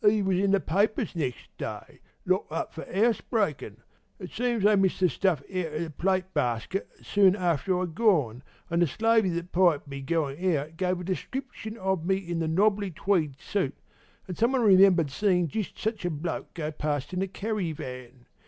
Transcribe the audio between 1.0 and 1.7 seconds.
next